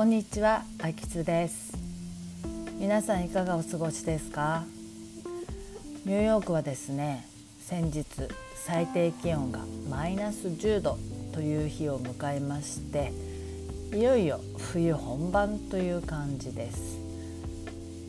[0.00, 1.76] こんにちは、あきつです。
[2.78, 4.64] 皆さんいかがお過ごしですか？
[6.06, 7.28] ニューヨークはですね
[7.60, 8.06] 先日
[8.54, 9.60] 最低気温が
[9.90, 10.98] マイナス10度
[11.34, 13.12] という日を迎えまして
[13.92, 14.40] いよいよ
[14.72, 16.98] 冬本番という感じです。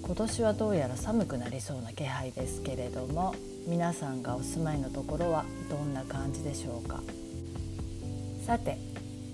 [0.01, 3.35] 今年はどうやら寒くなりそうな気配ですけれども
[3.67, 7.01] 皆さんがお住まいのところはどんな感じでしょうか？
[8.45, 8.77] さて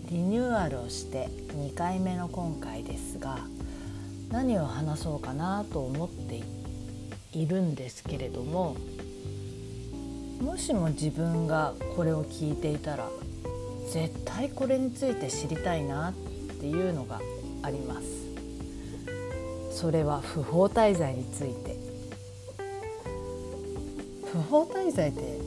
[0.10, 3.40] リニューアルをして2回目の今回ですが
[4.32, 6.44] 何を話そうかなと思って
[7.34, 8.76] いるんですけれども
[10.42, 13.10] もしも自分がこれを聞いていたら
[13.92, 16.14] 絶対これについて知りたいなっ
[16.60, 17.20] ていうのが
[17.64, 18.08] あります。
[19.72, 21.78] それは不法滞在について。
[24.32, 25.40] 不法滞在って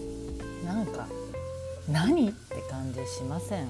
[0.64, 1.06] なんか
[1.88, 3.69] 何って感じしません？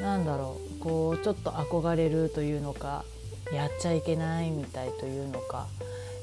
[0.00, 3.04] なんだろうこうちょっと憧れるというのか
[3.52, 5.66] やっちゃいけないみたいというのか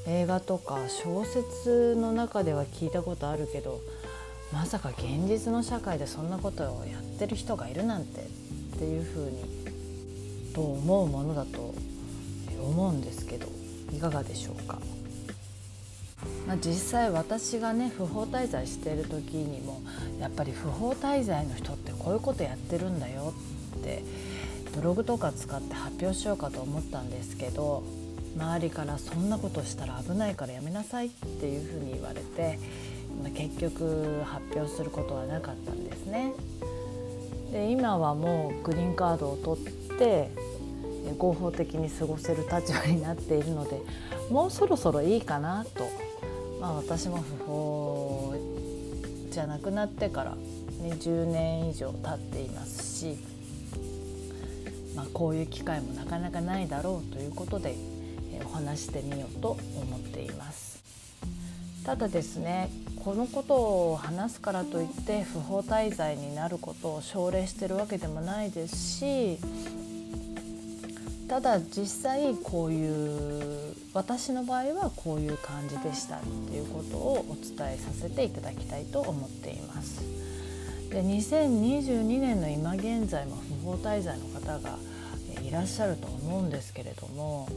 [0.06, 3.80] 映画とか小説の中では聞いたことあるけど
[4.52, 8.24] まさか現実の社会でそんなことをやってる人がいるなんてっ
[8.78, 9.64] ていうふうに
[10.54, 11.74] と思うものだと
[12.60, 13.48] 思うんですけど
[13.92, 14.78] いかがでしょうか。
[16.46, 19.82] まあ、実際私がね不法滞在してる時にも
[20.20, 23.34] やっぱり不法滞在の人ってこういうことやってるんだよ
[23.84, 24.02] って
[24.74, 27.84] ブログとか使って発表しようかと思ったんですけど
[28.36, 32.58] 周りからそんなことしたら危ないからやめなさいっていうふうに言われて、
[33.22, 36.32] まあ、結局発表することはなかったんですね。
[37.52, 40.30] で今はもうグリーンカードを取って
[41.18, 43.80] 合法的に過ごせる立場になっているので
[44.30, 45.88] もうそろそろいいかなと、
[46.60, 48.34] まあ、私も不法
[49.30, 50.34] じゃなくなってから、
[50.80, 53.16] ね、10年以上経っていますし
[54.94, 57.74] まあ、こういう機会もなかなかないだろうということで、
[58.32, 60.74] えお話してみようと思っています。
[61.84, 62.70] ただですね
[63.04, 63.54] このこと
[63.92, 69.38] を話すからといって不法滞在になることを奨励してるわけでもないですし
[71.28, 80.02] ただ実際こういう私の場合はこういう感じでしたっていうことをお伝えさせていただきたいと思っています。
[80.90, 84.78] で2022年の今現在も不法滞在の方が
[85.42, 87.48] いらっしゃると思うんですけれども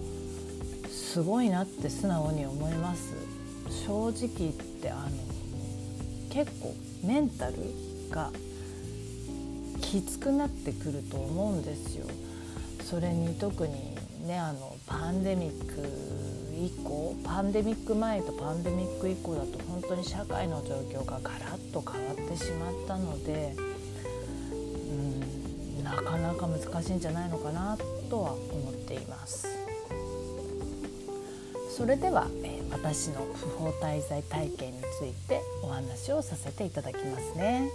[0.90, 3.14] すごいなって素直に思います。
[3.86, 5.10] 正直言ってあの
[6.30, 6.74] 結構
[7.04, 7.54] メンタル
[8.10, 8.32] が
[9.82, 12.06] きつくなってくると思うんですよ。
[12.84, 13.74] それに特に
[14.26, 15.88] ねあのパンデミック
[16.56, 23.56] 以降パンデミック前とパンデミック以降だと本当に社会の状況がガラッと変わってしまったので
[26.02, 27.78] かなか難しいんじゃないのかな
[28.10, 29.48] とは思っています。
[31.76, 37.70] それでは、えー、私の不法滞在体験についてお話をさせていただきますね。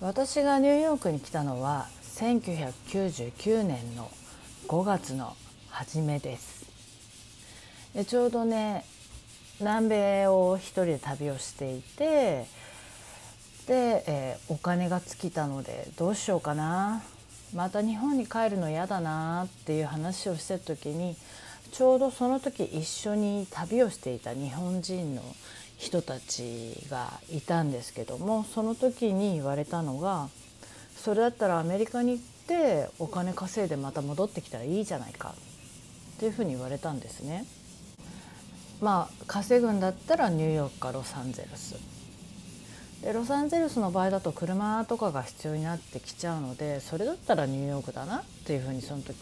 [0.00, 1.86] 私がニューヨークに来たのは
[2.16, 4.10] 1999年の
[4.68, 5.34] 5月の
[5.70, 6.51] 初めです
[7.94, 8.84] でちょうどね
[9.60, 12.46] 南米を一人で旅をしていて
[13.66, 17.02] で、えー、お金が尽きたのでどうしようかな
[17.54, 21.16] また日本に帰るの嫌だなっていう話をしてる時に
[21.70, 25.22] ちょうどその時一緒に旅をしていた日本人の
[25.78, 30.28] 人たちがいたんですけどもその時に言われたのが
[30.96, 35.34] それだったらアメリカに行ってお金稼いでまた戻ってきたらいいじゃないか
[36.16, 37.44] っていうふうに言われたんですね。
[38.82, 41.76] まあ稼ぐんだったらニューヨークかロサンゼルス
[43.00, 49.16] でロサンゼルスの場合だと車とかが必要になってきちゃうのでそれだったらニューヨークだなっていうふうにその時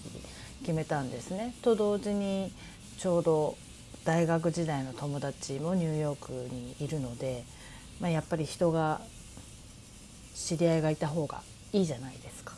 [0.63, 1.55] 決めたんですね。
[1.63, 2.53] と同時に
[2.99, 3.57] ちょうど
[4.05, 7.45] 大学時代の友達もニューヨークにいるので、
[8.01, 9.01] まあ、やっぱり人が
[10.35, 11.43] 知り合いがいた方が
[11.73, 12.55] いいじゃないですか。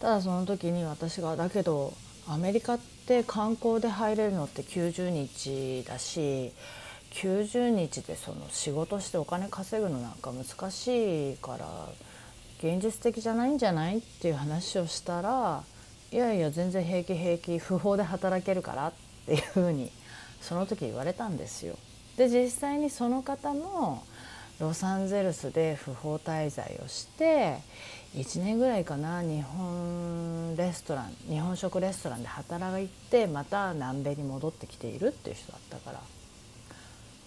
[0.00, 1.92] ただその時に私がだけど
[2.26, 2.91] アメリカって
[3.26, 6.52] 観光で入れるのって90日だし
[7.12, 11.66] 90日でその仕事してお金稼ぐのなんか難しいから
[12.58, 15.62] 現実的じゃないんじゃないっていう話をしたら
[16.10, 18.92] いやいや全然平気平気不法で働けるからっ
[19.26, 19.90] ていうふうに
[20.40, 21.76] その時言われたんですよ。
[22.16, 24.04] で実際にその方も
[24.62, 27.56] ロサンゼルスで不法滞在をして
[28.14, 36.00] 1年ぐらいかな日本レストラン日本食レストランで働いてまた南米に戻ってきているっていう人だったから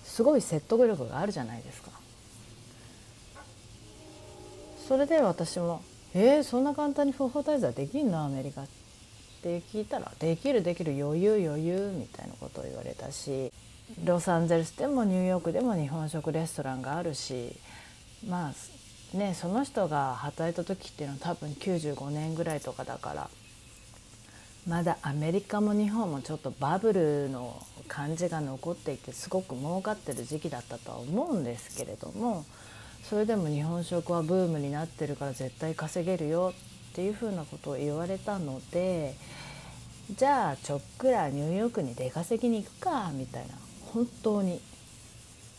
[0.05, 1.91] すごい説得力があるじゃないですか。
[4.87, 5.81] それで私も
[6.15, 8.67] 「えー、そんな簡単に不法滞在できんのアメリカ」っ
[9.41, 13.51] て聞いたら「できるできる余裕余裕」みたいなことを言われたし
[14.03, 17.55] ロサンゼルスでもニューヨークでも日本食レストランがあるし
[18.27, 18.51] ま
[19.13, 23.29] あねその人が働いた時っていうのは多分95年ぐらいとかだから
[24.67, 32.45] まだアメリカも日本もちょっとバブルの感じが残っていてすごく儲かってる時期だったとは思うんですけれども
[33.03, 36.53] それでも日本食はブームになってるから絶対稼げるよ
[36.91, 39.13] っていうふうなことを言われたので
[40.11, 43.53] じゃあちょっくらニューヨークに出稼ぎに行くかみたいな
[43.95, 44.59] 本当に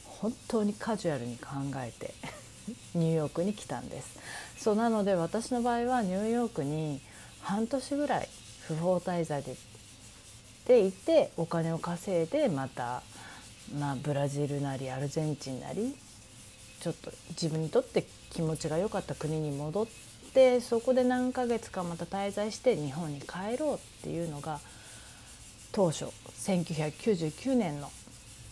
[0.04, 2.12] 本当にカジュアルに考えて
[2.94, 4.18] ニューヨークに来たんです。
[4.58, 7.00] そうなので私の場合はニューヨークに
[7.40, 8.28] 半年ぐらい
[8.66, 9.56] 不法滞在で
[10.66, 13.02] でいてお金を稼いでまた、
[13.74, 15.96] まあ、ブラジルなりアルゼンチンなり
[16.80, 19.86] ちょっと自分にとって気持ちが良かった国に戻っ
[20.34, 24.60] てそこで何ヶ月かまた滞在して日本に帰ろうっていうのが
[25.72, 26.06] 当初
[26.44, 27.90] 1999年の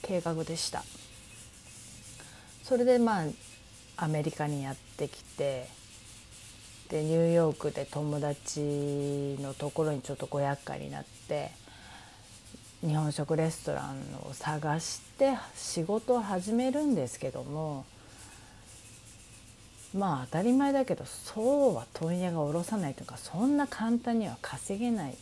[0.04, 0.84] 計画でした。
[2.62, 3.24] それでまあ
[3.96, 5.68] アメリカにやってきて
[6.88, 8.60] でニューヨークで友達
[9.40, 11.50] のところにちょっとご厄介になって
[12.80, 17.84] 日本食レストランを探して仕事を始めるんですけども
[19.94, 25.16] まあ当たり前だけどそうは問屋が下ろさないというかそんな簡単には稼げないっ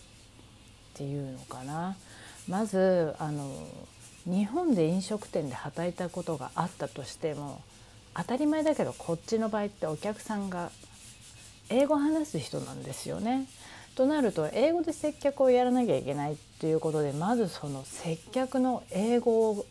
[0.95, 1.97] ていうのかな。
[2.49, 3.51] まずあの
[4.27, 7.61] 日本で飲食店で働いたことがあったとしても
[8.15, 10.71] 当たり前だけどこっちの場合ってお客さんが
[11.71, 13.47] 英語話す人なんですよね。
[13.95, 19.67] となると英語で接客をやらなきゃいけないっていうことでまずその接客の英語を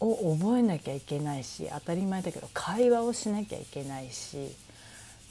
[0.00, 4.48] 覚えなきゃいけないし当たり前だけど会話をしなきゃいけないし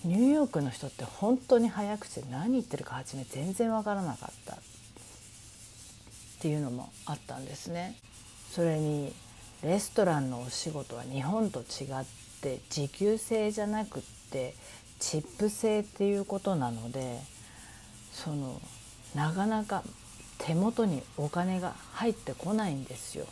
[0.05, 4.57] ニューヨークの人って本当に早口で何言ってるか初め全然わからなかったっ
[6.39, 7.95] ていうのもあったんですね。
[8.53, 9.11] それに
[9.63, 12.05] レストランのお仕事は日本と違っ
[12.39, 14.53] て時給制じゃなくって
[14.99, 17.17] チップ制っていうことなので
[18.11, 18.61] その
[19.15, 19.81] なかなか
[20.37, 23.25] 手元にお金が入ってこないんですよ。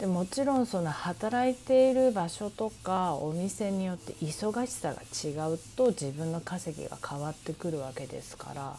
[0.00, 8.76] でもちろんその働いている場所とかお店によって忙しさが違うと自分の稼ぎが変わってくるわけですから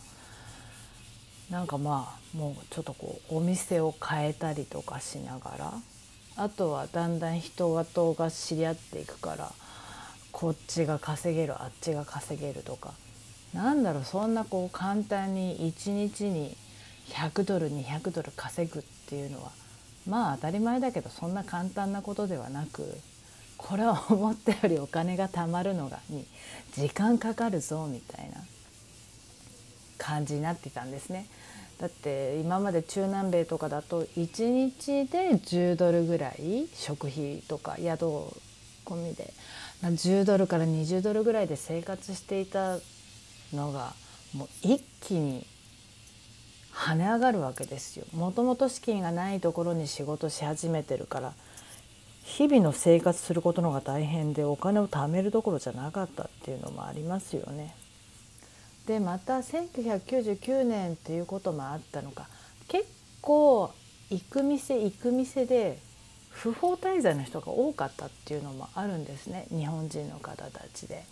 [1.50, 5.74] なんかまあもうちょっとこうお店を変えたりとかしながら
[6.38, 9.52] あとはだんだん人がとが知り合っていくから
[10.32, 12.94] こっちが稼げるあっちが稼げるとか。
[13.54, 16.56] なんだろうそんなこう簡単に1日に
[17.10, 19.52] 100ドル200ドル稼ぐっていうのは
[20.08, 22.96] まあ当たり前だけどそんな簡単なことではなく
[23.58, 26.26] これは思ったよりお金が貯まるのがに
[26.74, 28.38] 時間かかるぞみたいな。
[30.00, 31.28] 感じになってたんですね。
[31.80, 38.06] だって今まで中南米とかだと1日で10ドルぐらい食費とか宿
[38.86, 39.32] 込みで
[39.84, 42.80] 10ドルから20ドルぐらいで生活していた
[43.54, 43.94] のが
[44.34, 45.46] もう一気に
[46.74, 48.06] 跳ね上がるわけですよ。
[48.14, 51.34] もともと資金がないところに仕事し始めてるから
[52.24, 57.74] 日々の生活することのが大変でお金を貯めるどころじゃなかったっていうのもありますよね。
[58.90, 62.28] でまた1999年っていうこともあったのか
[62.68, 62.88] 結
[63.22, 63.72] 構
[64.10, 65.78] 行く店行く店で
[66.32, 71.04] 不法滞在の人が多かったっていうのもあるんですね日本人の方たちで。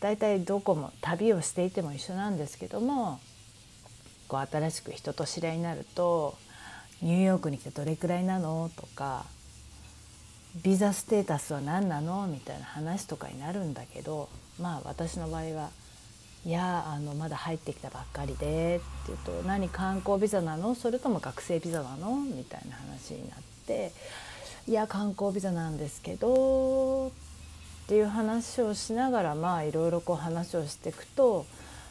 [0.00, 3.20] だいたいどこも旅をしていても一緒なんですけども
[4.28, 6.36] こう新しく人と知り合いになると
[7.00, 9.24] 「ニューヨークに来てどれくらいなの?」とか
[10.62, 14.28] 「ビザステータスは何なの?」みたいな話とかになるんだけど
[14.60, 15.70] まあ私の場合は
[16.44, 20.74] 「いやあのまだ入ってきたばっかりで」って言うと「何観光ビザなの？
[20.74, 23.92] それとも学生ビザなの?」みたいな話になって
[24.66, 27.08] 「いや観光ビザなんですけど」
[27.84, 31.46] っていう話をしながらまあいろいろこう話をしていくと、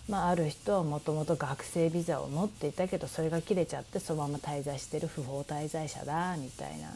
[0.09, 6.95] まあ、ある人はもともと学生ビザを持っていたけどそれが切れちゃってそのまま滞在してる不法滞在者だみたいな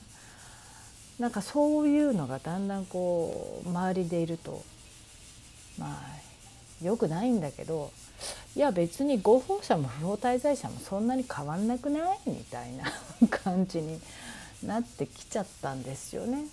[1.19, 4.63] なんかそういうのがだんだんこう周りでいると
[5.77, 6.25] まあ
[6.82, 7.91] よくないんだけど
[8.55, 12.20] いや別に合法者も不法滞在者もそんなに変わんなくない？
[12.27, 12.91] みたいな
[13.29, 14.00] 感じに
[14.63, 16.46] なってきちゃったんですよね。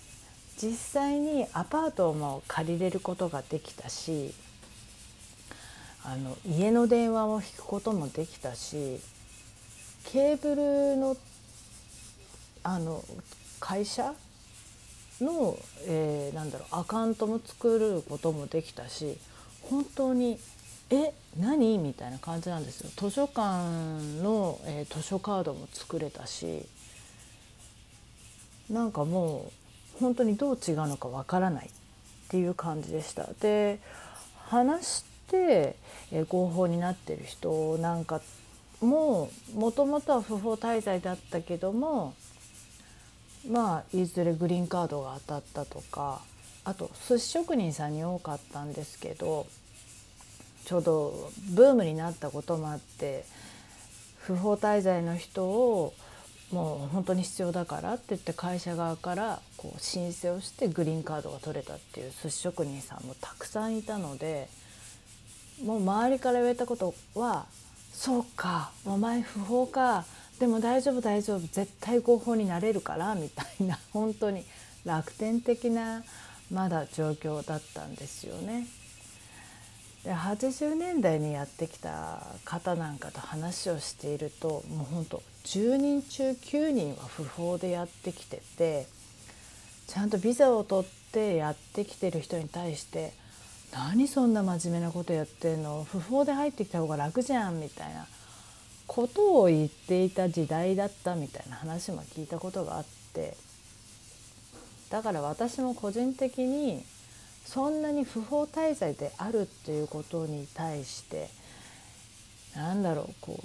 [0.61, 4.33] 実際にアパートも借りれることができたし
[6.03, 8.99] あの家の電話を引くこともできたし
[10.05, 11.17] ケーブルの
[12.61, 13.03] あの
[13.59, 14.13] 会社
[15.19, 19.17] の、えー、なんだろうアカウントも作ることもできたし
[19.69, 20.39] 本当に
[20.89, 21.77] え何？
[21.79, 23.41] みたいな感じなんですよ図書館
[24.21, 26.65] の、えー、図書カードも作れたし
[28.69, 29.51] なんかも
[29.97, 31.69] う本当にどう違うのかわからないっ
[32.29, 33.27] ていう感じでした。
[33.41, 33.79] で
[34.47, 35.75] 話して、
[36.11, 38.21] えー、合法になってる人なんか
[38.81, 42.13] ももともとは不法滞在だったけども
[43.49, 46.21] まあいずれグリーンカードが当たったとか
[46.65, 49.47] あと寿司職人さんに多かったんですけど
[50.65, 53.25] ちょうどブームになったこともあって
[54.19, 55.93] 不法滞在の人を
[56.51, 64.47] もう本当に必要だからって言って会社側からこう申請をしてグリーンカードが取れたっていう寿司職人さんもたくさんいたので
[65.65, 67.45] もう周りから言われたことは
[67.91, 70.05] 「そうかお前不法か
[70.39, 74.45] でも大丈夫大丈夫絶対合法になれるから」みたいな本当に
[74.85, 76.03] 楽天的な
[76.51, 78.67] まだ状況だったんですよね。
[80.03, 88.85] で80年代にやってきた方なんかと話をしているともうほんと10人中9人は不法でやってきてて
[89.87, 93.13] ちゃんとビザを取ってやってきてる人に対して
[93.71, 95.85] 「何そんな真面目なことやってんの？
[95.89, 98.05] 不法で入ってきた方が楽じゃん」みたいな
[98.87, 103.37] ことを言っていた時代だったみたいな話も聞いたことがあって
[104.93, 106.85] だから私も個人的に
[107.47, 111.29] そんなに不法滞在であるっていうことに対して
[112.55, 113.39] なんだろうこ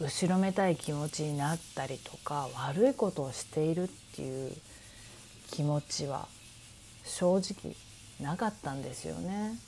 [0.00, 4.52] う後ろめたい気持ちになったりとか悪いことをしているっていう
[5.50, 6.28] 気持ちは
[7.02, 7.74] 正直
[8.20, 9.58] なかったんですよね。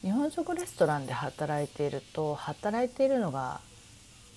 [0.00, 3.60] 日本食レストランで働いていると働いているのが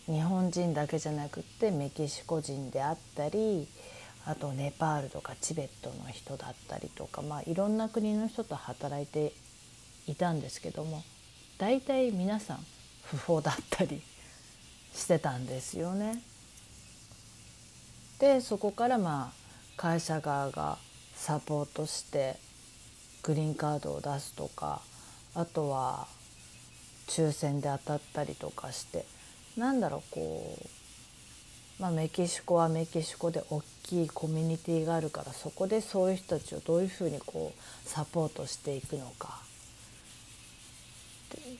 [0.05, 3.69] 日本人だけじゃなくってメキシコ人であったり
[4.27, 9.31] あとネパールとかチベットの人だったりとか、まあ、いろんな国の人と働いて
[10.05, 11.01] いたんですけども
[11.57, 12.59] 大体皆さん
[13.03, 14.01] 不法だったり
[14.93, 16.21] してたんですよね。
[18.19, 20.77] でそこからまあ会社側が
[21.15, 22.37] サポートして
[23.23, 24.81] グリーンカードを出すとか
[25.35, 26.07] あとは
[27.07, 29.05] 抽選で当たったりとかして
[29.55, 30.67] なんだろうこう
[31.79, 39.39] まあ、メキシコはメキシコで大きいコミュニティがあるからそこでそういう人たちをどういうふうにこうサポートしていくのか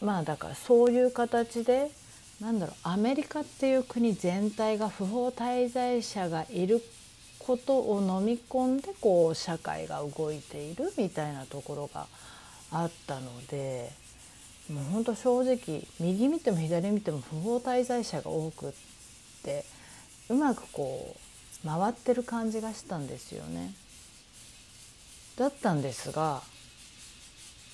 [0.01, 1.89] まあだからそういう形で
[2.41, 6.81] なんだろうアメリカっていう国全体が不法滞在者がいる
[7.39, 12.07] ことを飲み込んでこう社会が動いているみたいなところが
[12.71, 13.89] あったので
[14.71, 18.71] もうほんと正直右見ても左見ても不法滞在者が多くっ
[19.43, 19.77] て。
[20.29, 21.26] うまくこう
[21.67, 23.73] 回ってる感じがしたんですよね。
[25.37, 26.41] だったんですが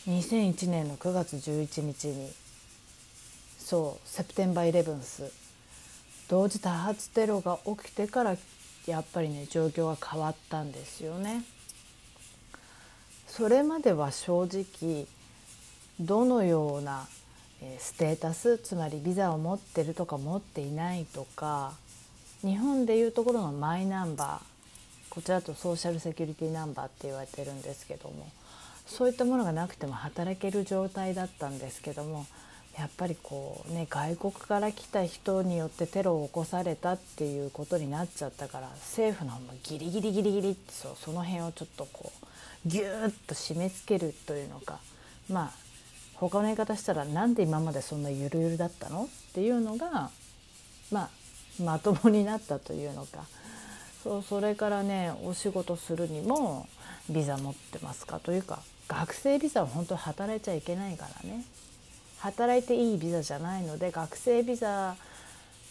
[0.08, 2.30] 2001年の9月11日に
[3.58, 5.32] そうセプテンバーイレブンス
[6.28, 8.36] 同時多発テロが起きてから
[8.86, 11.44] やっぱりね状況が変わったんですよね。
[13.28, 15.08] それまでは正直
[16.00, 17.08] どのような
[17.80, 21.74] ステータスつまりビザを持ってるとか持っていないとか
[22.44, 28.28] 日本でいうところのマイナンバーこちらとソーシャルセキュリティナンバーって言われてるんですけども
[28.86, 32.26] そういったものがなくても働ける状態だったんですけども
[32.78, 42.12] やっぱりこうね外国から来た人によってテロを起こされたっていうことになっちゃったから政府の方もギリギリギリギリってそうその辺をちょっとこ
[42.66, 44.80] うギューッと締め付けるというのか
[45.30, 45.52] まあ
[46.16, 49.06] 他の言い方したらなんで今までそんなゆるゆるだったの？
[49.06, 50.10] っていうのが
[50.92, 51.10] まあ
[51.62, 53.26] まともになったというのか。
[54.04, 56.68] そうそれからねお仕事するにも
[57.10, 61.46] ビザ持ってますかというか学生ビザは本当働いちゃいけないからね。
[62.20, 64.96] 働いていいビザじゃないので学生ビザ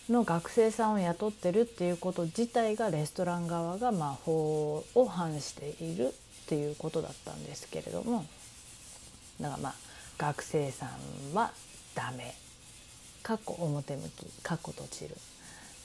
[0.08, 6.12] の学生さんを雇ってるっていうこと自体がレストラン側がま法を反しているっ
[6.46, 8.26] ていうことだったんですけれども。
[9.40, 9.74] だからまあ
[10.18, 11.52] 学生さんは
[11.94, 12.34] ダメ。
[13.22, 14.26] かっこ表向き。
[14.42, 15.16] かっこ閉じる。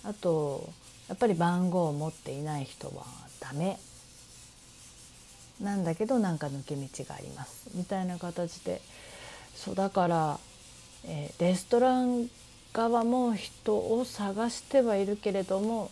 [0.08, 0.70] あと
[1.10, 3.06] やっぱり番号を持っていない人は
[3.42, 3.78] ダメ。
[5.62, 7.70] なんだけどなんか抜け道があります。
[7.74, 8.82] みたいな形で。
[9.56, 10.40] そうだから、
[11.06, 12.30] えー、レストラン
[12.74, 15.90] 側も人を探してはいるけれども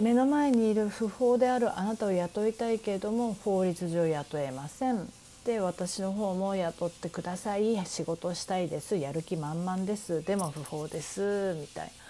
[0.00, 5.02] 目の前にいる不法であるあなたを雇いたいけれども法律上雇えません。
[5.02, 5.04] っ
[5.44, 7.84] て私の方も雇ってください。
[7.84, 8.96] 仕事したいです。
[8.96, 10.22] やる気満々です。
[10.22, 11.56] でも不法です。
[11.60, 12.01] みたいな。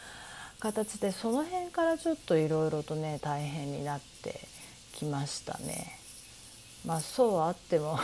[0.63, 4.47] 形でその辺からちょっといろいろとね大変になって
[4.95, 5.99] きましたね。
[6.87, 7.99] まあそうあっても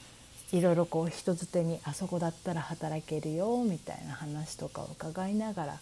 [0.52, 5.80] いろいろこう人づてにあそこだったら働けるよみたいな話とかを伺いながら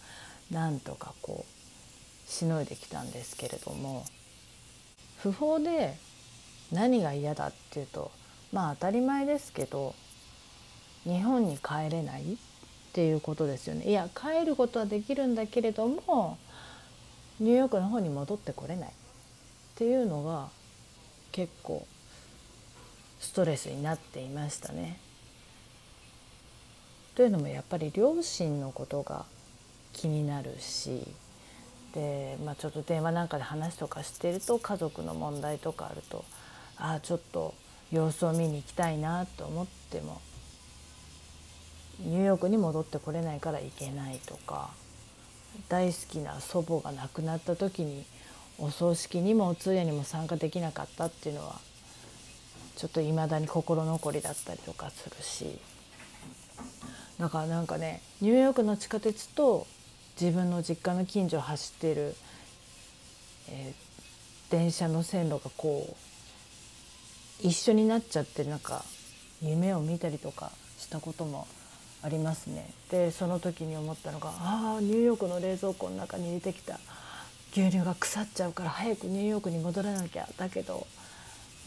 [0.49, 4.05] なんとかこうしのいできたんですけれども
[5.17, 5.97] 不法で
[6.71, 8.09] 何が嫌だっていうと
[8.53, 9.95] まあ当たり前ですけど
[11.03, 12.37] 日本に帰れない
[12.91, 13.85] っていうことですよね。
[13.89, 16.37] いや帰ることはできるんだけれども
[17.39, 18.91] ニューヨークの方に戻ってこれないっ
[19.75, 20.49] ていうのが
[21.31, 21.87] 結構
[23.21, 24.97] ストレスになっていましたね。
[27.15, 29.25] というのもやっぱり両親のことが
[29.93, 31.07] 気になるし
[31.93, 36.25] で、まあ、ちょっと電話なんかで話とかしてると家族の問題とかあると
[36.77, 37.53] ああちょっと
[37.91, 40.21] 様子を見に行きたいなと思っても
[41.99, 44.69] ニューヨークに戻ってこれないから行けないとか
[45.69, 48.05] 大好きな祖母が亡くなった時に
[48.57, 51.59] お葬式にもお通夜にも参加できなかったっていうのは
[52.75, 55.59] ちょっといまだに心残りだったりとかするし。
[57.21, 59.67] だからなんかねニューヨークの地下鉄と
[60.19, 62.15] 自分の実家の近所を走ってる、
[63.49, 65.95] えー、電車の線路がこ
[67.43, 68.83] う一緒になっちゃってなんか
[69.41, 71.47] 夢を見たりとかしたことも
[72.03, 72.73] ありますね。
[72.89, 76.79] でその時に思ったのがああニューヨークの冷蔵庫の中に入れてきた
[77.51, 80.87] 牛乳が腐っちゃうから早くニューヨークに戻らなきゃだけど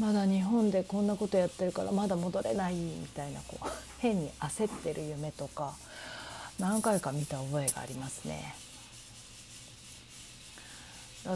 [0.01, 3.69] まだ日本でこんなことやってるからまだ戻れないみたいなこう
[4.01, 5.75] 変に焦ってる夢とか
[6.59, 8.55] 何回か見た覚えがありますね。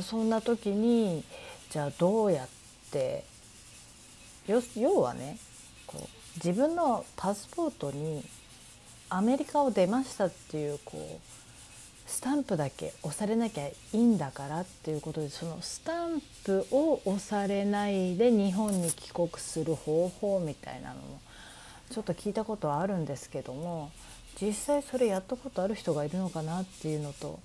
[0.03, 1.25] そんな時に
[1.71, 2.49] じゃあどうやっ
[2.91, 3.25] て
[4.77, 5.39] 要はね
[5.87, 8.23] こう自分のパスポートに
[9.11, 11.21] アメリカを出ましたっていうこう
[12.11, 21.21] スタンプだけ押されなきゃいいんだからっていうことでそのスタンプを押されないで日本に帰国する方法みたいなのも
[21.91, 23.91] ちょっと聞いたことはあるんですけども
[24.41, 27.41] 実際それやったことある人がいるのかなっていうのと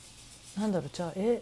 [0.57, 1.41] なんだろうじゃあえ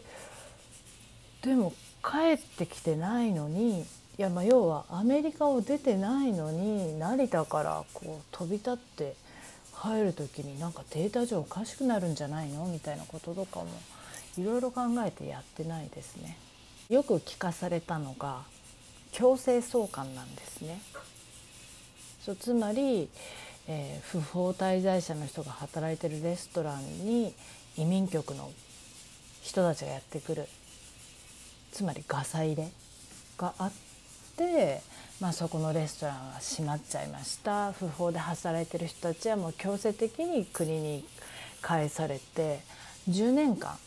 [1.43, 3.86] でも帰ってきてないのにい
[4.17, 9.15] やまあ要はアメリカを出てないのに成田からこう飛び立って
[9.82, 13.67] 帰る時になんかデータ上おかしくなるんじゃないのみたいなこととかも
[14.38, 16.38] いろいろ考えてやってないですね。
[16.89, 18.44] よく聞かされたのが
[19.12, 20.82] 強制送還なんですね。
[22.24, 23.10] そうつまり、
[23.67, 27.34] えー、不法滞在者の人が働いてるレストランに
[27.76, 28.52] 移民局の
[29.41, 30.48] 人たちがやってくる
[31.72, 32.70] つまりガサ入れ
[33.38, 33.72] があっ
[34.38, 34.82] て
[35.22, 37.74] まあ、そこのレストランは閉まっちゃいました。
[37.74, 41.06] 不法で働いてる人たちはもう強制的に国に
[41.62, 42.62] 返されて
[43.08, 43.78] 10年間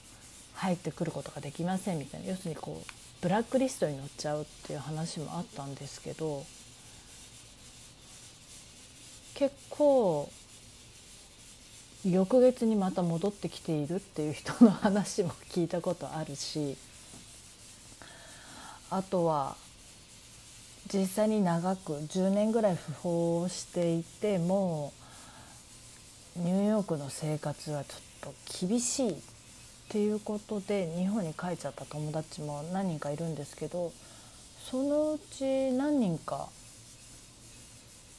[0.54, 2.28] 入ってくることができませんみたいな。
[2.28, 6.44] 要するにこうブラックリストに載っちゃうっていう話もあったんですけど
[9.34, 10.30] 結構
[12.04, 16.76] 翌月にまた戻ってきているっていう人の話も聞いたことあるし
[18.90, 19.56] あとは
[20.94, 24.92] 実際に長く10年ぐらい不法をしていても
[26.36, 29.14] ニューヨークの生活はちょっと厳しいっ
[29.88, 33.92] ていうことで日本に帰っちゃった友達も何人かいるんですけど
[34.70, 36.48] そのうち何人か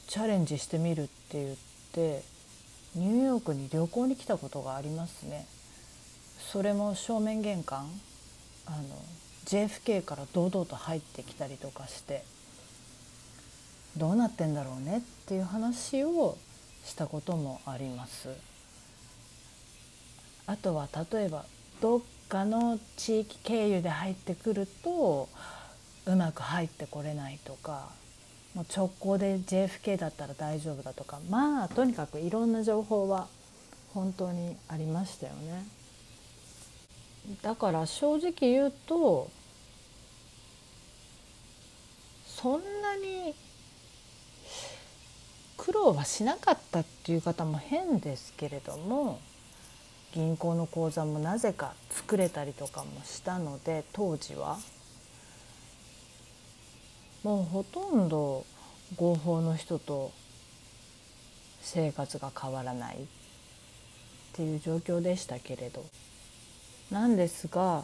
[0.08, 1.56] チャレンジしてみるって言っ
[1.92, 2.22] て
[2.94, 5.46] ニューヨークに旅行に来たことがありますね。
[6.52, 7.88] それも正面玄関
[8.66, 8.76] あの
[9.46, 12.22] JFK から堂々と入ってきたりとかして
[13.96, 16.36] どうなってんだろうねっていう話を
[16.84, 18.28] したこともあります。
[20.46, 21.44] あとは例えば
[21.80, 25.28] どっかの地域経由で入ってくると
[26.06, 27.90] うまく入ってこれないとか
[28.54, 33.26] もう直行で JFK だったら大丈夫だとかまあとにかくいろんな情報は
[33.92, 35.66] 本当にありましたよね。
[37.42, 39.28] だから正直言うと
[42.24, 43.34] そんなに
[45.66, 49.18] 苦労はしなかったっていう方も変ですけれども
[50.14, 54.58] 銀行の口座もなぜか作れたりとかもしたので当時は。
[57.24, 58.46] もうほとんど
[58.96, 60.12] 合法の人と
[61.62, 62.98] 生活が変わらない。
[62.98, 62.98] っ
[64.34, 65.84] ていう状況でしたけれど。
[66.92, 67.82] なんですが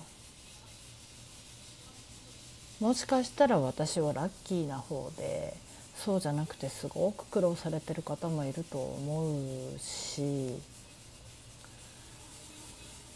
[2.79, 5.57] もしかしたら私はラッキーな方で
[6.05, 10.57] そうじゃなくてすごく苦労されてる方もいると思うし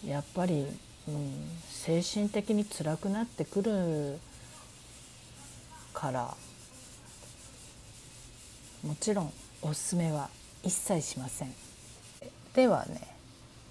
[0.07, 0.67] やっぱり、
[1.09, 1.33] うん、
[1.69, 4.21] 精神的に辛くなってくる
[5.93, 6.37] から
[8.85, 10.29] もちろんおすすめは
[10.63, 11.53] 一切しません。
[12.55, 13.01] ではね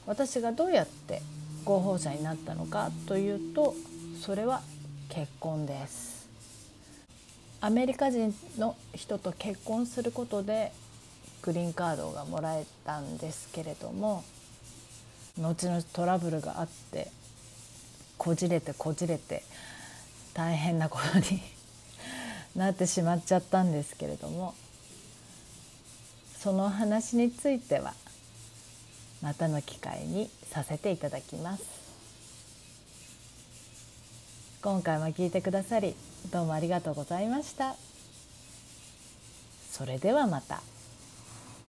[0.06, 1.22] 私がどうやって
[1.64, 3.76] 合法者になったのかというと
[4.20, 4.62] それは
[5.08, 6.25] 結婚です
[7.66, 10.72] アメリカ人の人と結婚することで
[11.42, 14.24] グリーンカードがもらえたんですけれども
[15.40, 17.08] 後々トラブルがあって
[18.20, 19.42] こじれてこじれて
[20.36, 21.42] 大変なことに
[22.56, 24.54] なってしまっちゃったんですけれども
[26.40, 27.96] その話については
[29.24, 31.64] またの機会にさせていただきます。
[34.62, 35.96] 今回も聞いてくださり
[36.32, 37.76] どうもありがとうございました
[39.72, 40.62] それではまた。